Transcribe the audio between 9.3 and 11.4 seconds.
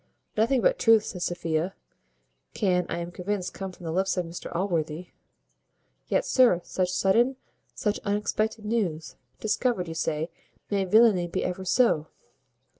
Discovered, you say may villany